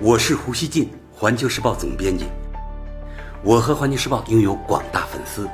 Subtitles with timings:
[0.00, 2.24] 我是胡锡进，环球时报总编辑。
[3.42, 5.48] 我和环球时报拥有广大粉丝，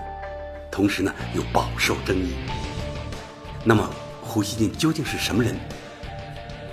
[0.71, 2.35] 同时呢又饱受争议。
[3.65, 3.89] 那么，
[4.21, 5.57] 胡锡进究竟是什么人？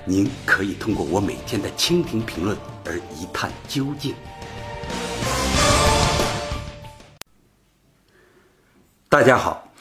[0.04, 4.14] 您可以通过我每天的蜻蜓评论而一探究竟。
[9.08, 9.72] 大家好，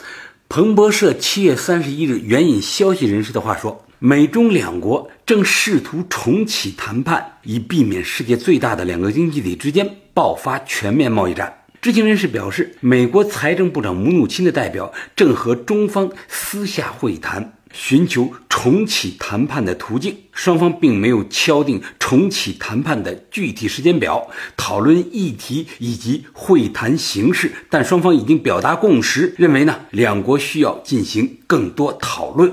[0.49, 11.65] 彭博社七月三十一日援引消息人士的话说，美中两国正试图重启谈判，以避免世界最大的两个经济体之间爆发全面贸易战。
[11.83, 17.53] 知情人士表示，美国财政部长姆努钦的代表正和中方私下会谈。
[17.73, 32.51] 寻求重启谈判的途径，双方并没有敲定重启谈判的具体时间表、讨论议题以及会谈形式，但双方已经表达共识，认为呢两国需要进行更多讨论。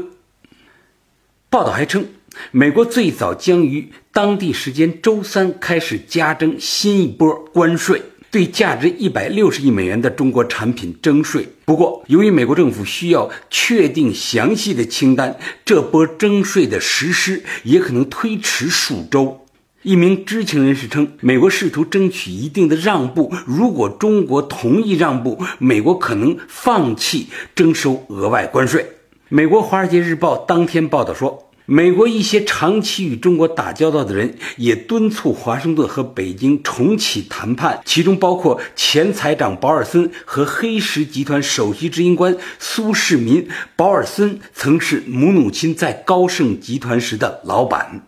[1.50, 2.06] 报道还称，
[2.52, 8.02] 美国最早将于当地时间周三开始加征新一波关税。
[8.30, 11.48] 对价值一百六十亿美元的中国产品征税。
[11.64, 19.46] 不过，由于美国政府需要确定详细的清单，这波征税的实施也可能推迟数周。
[19.84, 28.86] 一名知情人士称，美国试图争取一定的让步，如果中国同意让步，美国可能放弃征收额外关税。
[29.30, 31.47] 美国《华尔街日报》当天报道说。
[31.70, 43.50] 美国一些长期与中国打交道的人也敦促华盛顿和北京重启谈判，其中包括前财长保尔森和黑石集团首席执行官苏世民。
[43.76, 48.08] 保尔森曾是母努钦在高盛集团时的老板。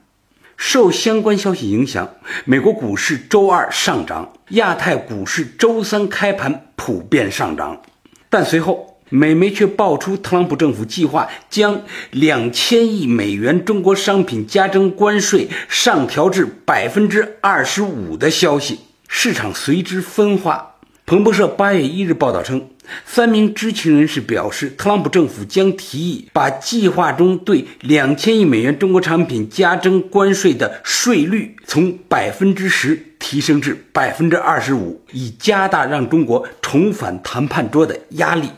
[0.55, 2.09] 受相关消息影响，
[2.45, 7.81] 美国股市周二上涨，亚太股市周三开盘普遍上涨，
[8.29, 8.88] 但随后。
[9.09, 20.75] 美媒却爆出特朗普政府计划将两千亿美元中国商品加征关税上调至百分之二十五的消息，市场随之分化。
[21.06, 22.69] 彭博社八月一日报道称，
[23.03, 38.50] 三名知情人士表示，特朗普政府将提议把计划中对两千亿美元中国产品加征关税的税率从百分之十提升至百分之二十五，以加大让中国重返谈判桌的压力。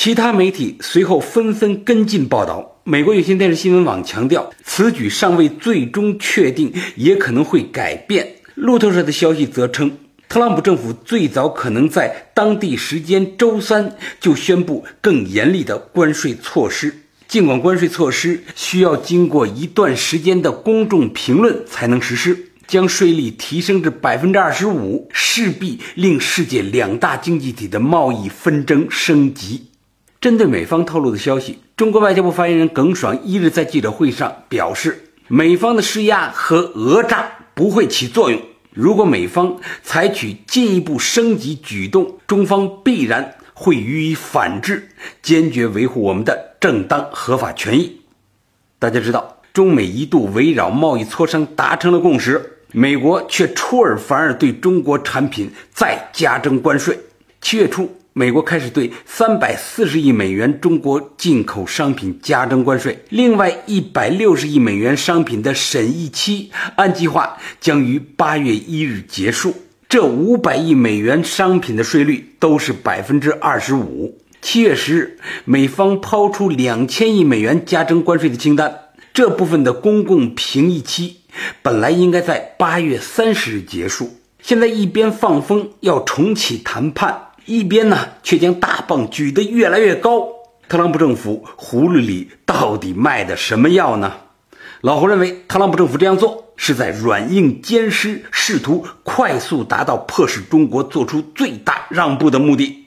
[0.00, 2.76] 其他媒体随后纷纷跟进报道。
[2.84, 8.36] 美国有线电视新闻网强调，此举尚未最终确定，也可能会改变。
[8.54, 9.90] 路透社的消息则称，
[10.28, 16.94] 特朗普政府最早可能在当地时间周三就宣布更严厉的关税措施。
[17.26, 29.64] 尽管关税措施需要经过一段时间的公众评论才能实施，将税率提升至百分之二十五，势必令世界两大经济体的贸易纷争升级。
[30.20, 38.42] 针对美方透露的消息，中国外交部发言人耿爽一日在记者会上表示，美方的施压和讹诈不会起作用。
[38.72, 44.88] 如果美方采取进一步升级举动，中方必然会予以反制，
[45.22, 48.00] 坚决维护我们的正当合法权益。
[48.80, 56.98] 大家知道，中美一度围绕贸易磋商达成了共识，美国却出尔反尔对中国产品再加征关税。
[57.40, 57.97] 七月初。
[58.18, 69.54] 美国开始对三百四十亿美元中国进口商品加征关税，另外一百六十亿美元商品的审议期按计划将于八月一日结束。
[69.88, 74.18] 这五百亿美元商品的税率都是百分之二十五。
[74.42, 78.76] 七月十日，美方抛出两千亿美元加征关税的清单，
[79.14, 81.18] 这部分的公共评议期
[81.62, 87.27] 本来应该在八月三十日结束，现在一边放风要重启谈判。
[87.48, 90.28] 一边呢，却将大棒举得越来越高。
[90.68, 94.12] 特朗普政府葫芦里到底卖的什么药呢？
[94.82, 102.84] 老胡认为，特朗普政府这样做是在软硬兼施，试图快速达到迫使中国做出最大让步的目的。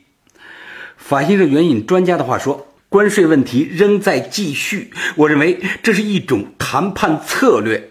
[0.96, 4.92] 法新社援引专家的话说，关税问题仍在继续。
[5.16, 7.90] 我认为这是一种谈判策略。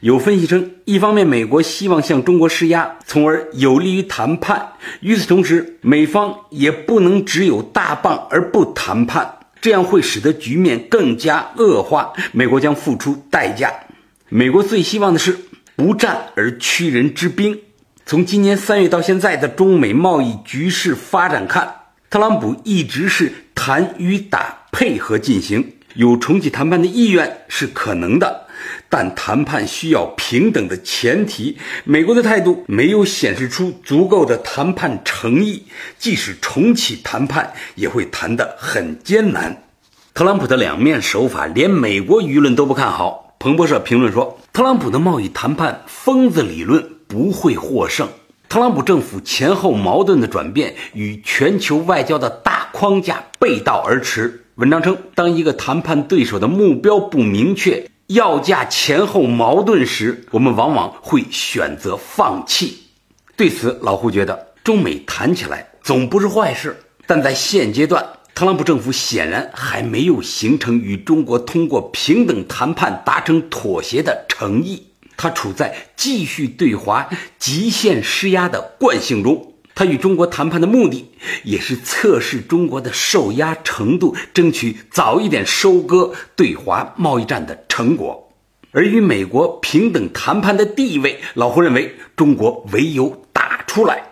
[0.00, 4.56] 有分析称，一方面美国希望向中国施压，从而有利于谈判；
[5.00, 9.28] 与此同时，美方也不能只有大棒而不谈判，
[9.60, 13.72] 这样会使得局面更加恶化，美国将付出代价。
[14.28, 15.36] 美国最希望的是
[15.74, 17.58] 不战而屈人之兵。
[18.06, 21.74] 从今年三月到现在的中美贸易局势发展看，
[22.08, 28.46] 特朗普一直是谈与打配合进行，有重启谈判的意愿是可能的。
[28.88, 35.64] 但谈判需要平等的前提，美国的态度没有显示出足够的谈判诚意，
[35.98, 39.64] 即使重启谈判，也会谈得很艰难。
[40.14, 43.34] 特朗普的两面手法，连美国舆论都不看好。
[43.38, 44.38] 彭博社评论说。
[44.50, 48.08] 特朗普的贸易谈判疯子理论不会获胜。
[48.48, 54.46] 特朗普政府前后矛盾的转变与全球外交的大框架背道而驰。
[54.58, 62.76] 文章称，当一个谈判对手的目标不明确，要价前后矛盾时，我们往往会选择放弃。
[63.36, 66.76] 对此，老胡觉得，中美谈起来总不是坏事，
[67.06, 74.88] 但在现阶段，特朗普政府显然还没有形成与中国通过平等谈判达成妥协的诚意。
[75.16, 77.08] 他处在继续对华
[77.38, 79.47] 极限施压的惯性中，
[79.78, 81.08] 他与中国谈判的目的
[81.44, 88.32] 也是测试中国的受压程度，争取早一点收割对华贸易战的成果。
[88.72, 94.02] 而与美国平等谈判的地位，老胡认为中国唯有打出来。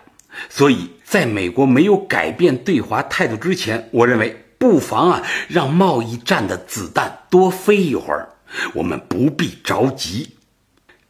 [0.49, 8.29] 所以，在美国没有改变对华态度之前，我认为不妨啊，让贸易战的子弹多飞一会儿，
[8.73, 10.37] 我们不必着急。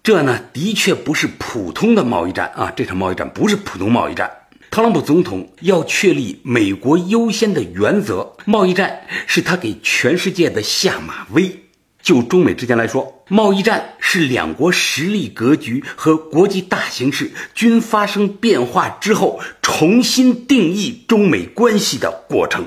[0.02, 2.72] 这呢，的确不是普通的贸易战啊！
[2.74, 4.30] 这场贸易战不是普通贸易战。
[4.70, 11.62] 特朗普总统要确立美国优先的原则，贸易战是他给全世界的下马威。
[12.02, 22.66] 就中美之间来说，贸易战是两国实力格局和国际大形势均发生变化之后，重新定义中美关系的过程。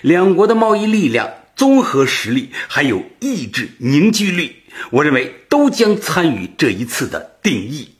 [0.00, 4.56] 两国的贸易力量、综合实力还有意志凝聚力。
[4.90, 7.94] 我认为都将参与这一次的定义。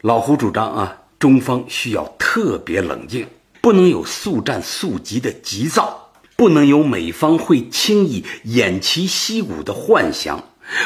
[0.00, 3.26] 老胡主张啊，中方需要特别冷静，
[3.62, 10.44] 不能有速战速决的急躁，不能有美方会轻易偃旗息鼓的幻想。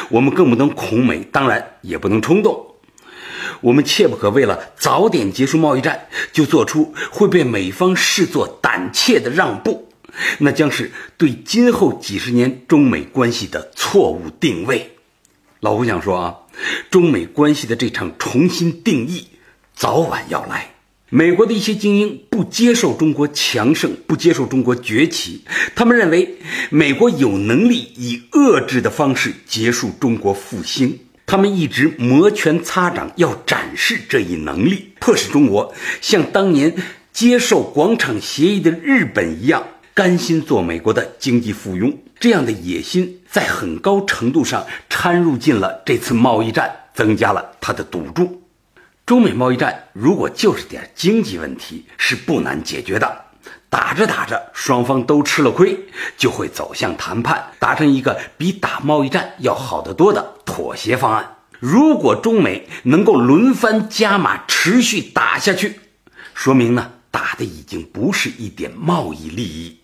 [0.09, 2.75] 我们更不能恐美，当然也不能冲动。
[3.59, 9.89] 我们切不可为了早点结束贸易战，就做出会被美方视作胆怯的让步，
[10.39, 14.95] 那将是对今后几十年中美关系的错误定位。
[15.59, 16.37] 老胡想说啊，
[16.89, 19.27] 中美关系的这场重新定义
[19.75, 20.72] 早晚要来。
[21.15, 25.43] 美国的一些精英不接受中国强盛，不接受中国崛起，
[25.75, 26.37] 他们认为
[26.71, 30.97] 美国有能力以遏制的方式结束中国复兴。
[31.27, 35.71] 他们一直摩拳擦掌，要展示这一能力，迫使中国
[36.01, 36.73] 像当年
[37.11, 39.63] 接受广场协议的日本一样。
[39.93, 48.41] 甘心做美国的经济附庸，这样的野心在很高程度上掺入进了这次贸易战，增加了它的赌注。
[49.05, 53.25] 中美贸易战如果就是点经济问题，是不难解决的。
[53.69, 55.77] 打着打着，双方都吃了亏，
[56.15, 61.35] 就会走向谈判，达成一个比打贸易战要好得多的妥协方案。
[61.59, 65.79] 如果中美能够轮番加码，持续打下去，
[66.33, 69.79] 说明呢，打的已经不是一点贸易利益。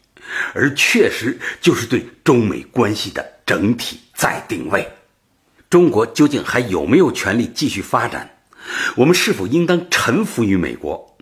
[0.54, 4.88] 而确实就是对中美关系的整体再定位，
[5.70, 8.30] 中国究竟还有没有权利继续发展？
[8.96, 11.18] 我们是否应当臣服于美国？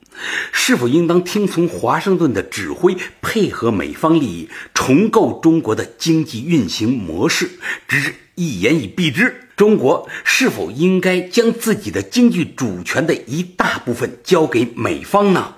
[0.52, 7.52] 是否应当听从华盛顿的指挥，配合美方利益，重构中国的经济运行模式？
[7.88, 15.54] 只是一言以蔽之，中国是否应该将自己的经济主权的一大部分交给美方呢？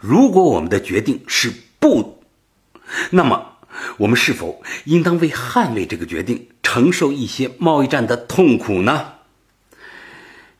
[0.00, 2.22] 如果我们的决定是不。
[3.10, 3.58] 那么，
[3.98, 9.15] 我们是否应当为捍卫这个决定承受一些贸易战的痛苦呢？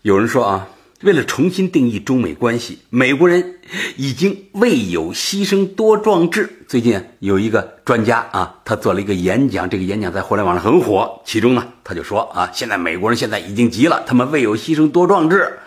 [0.06, 0.68] 有人说啊，
[1.00, 3.56] 为了重新定义中美关系，美国人
[3.96, 6.48] 已经未有牺牲多壮志。
[6.68, 11.20] 最近有一个专家啊，他做了一个演讲，这个演讲在互联网上很火。
[11.25, 15.58] 其中呢，他就说啊，现在美国人现在已经急了，他们未有牺牲多壮志，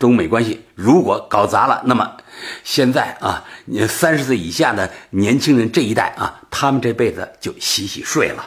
[0.00, 2.16] 中美关系如果搞砸了，那么。
[2.64, 8.44] 现在啊，你三十岁以下的年轻人这一代啊，他们这辈子就洗洗睡了。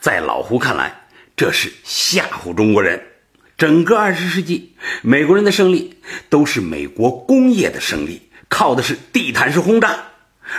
[0.00, 2.98] 在老胡看来，这是吓唬中国人。
[3.62, 5.94] 整个二十世纪，美国人的胜利
[6.28, 9.90] 都是美国工业的胜利，靠的是地毯式轰炸；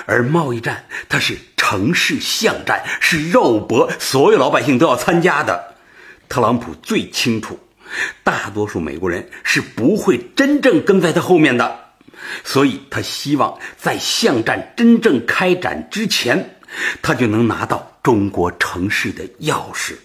[0.05, 5.75] 而贸易战，它是城市巷战，是肉搏，所有老百姓都要参加的。
[6.29, 7.60] 特朗普最清楚，
[8.24, 11.79] 大多数美国人是不会真正跟在他后面的。
[12.45, 16.55] 所以他希望在巷战真正开展之前，
[17.01, 19.95] 他就能拿到中国城市的钥匙，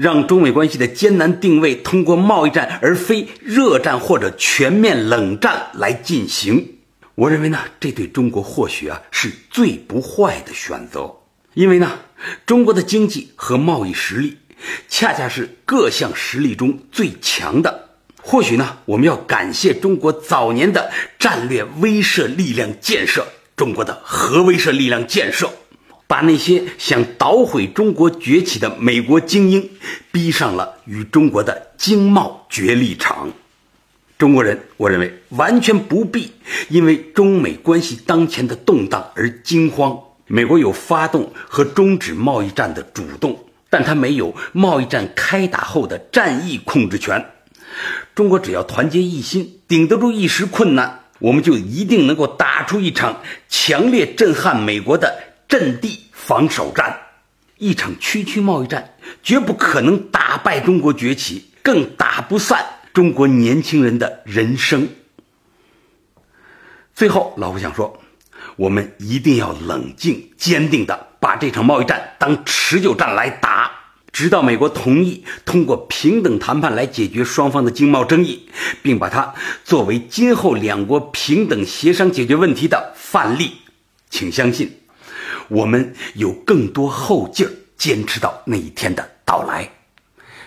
[0.00, 6.78] 让中美关系的艰难定位通过贸易战而非热战或者全面冷战来进行。
[7.16, 11.14] 我认为呢，这对中国或许啊是最不坏的选择，
[11.52, 11.98] 因为呢，
[12.46, 14.38] 中国的经济和贸易实力
[14.88, 17.90] 恰恰是各项实力中最强的。
[18.22, 25.50] 或许呢，我们要感谢中国早年的战略威慑力量建设，中国的核威慑力量建设。
[26.10, 29.70] 把那些想捣毁中国崛起的美国精英
[30.10, 33.30] 逼上了与中国的经贸角力场。
[34.18, 36.32] 中国人，我认为完全不必
[36.68, 39.96] 因为中美关系当前的动荡而惊慌。
[40.26, 47.24] 美国有发动和终止贸易战的主动，但它没有贸易战开打后的战役控制权。
[48.16, 56.98] 中国只要团结一心，顶得住一时困难，我们就一定能够打出一场强烈震撼美国的阵地防守战。
[57.58, 62.64] 一场区区贸易战绝不可能打败中国崛起，更打不散。
[62.94, 64.88] 中国年轻人的人生。
[66.94, 68.00] 最后，老夫想说，
[68.56, 73.70] 我们一定要冷静、坚定的把这场贸易战当持久战来打，
[74.10, 78.48] 直到美国同意通过平等谈判来解决双方的经贸争议，
[78.82, 83.52] 并把它作为今后两国平等协商解决问题的范例。
[84.08, 84.79] 请相信，
[85.50, 89.68] 我们有更多后劲儿，坚持到那一天的到来。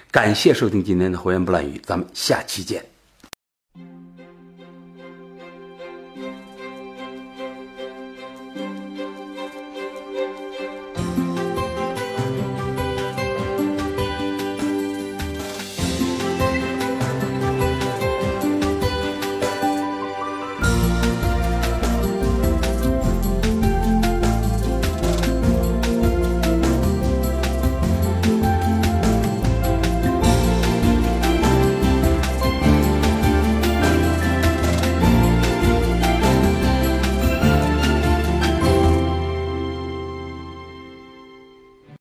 [0.10, 2.86] 感谢收听今天的胡言不乱语，咱们下期见。